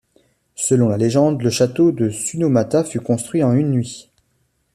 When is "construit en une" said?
3.01-3.69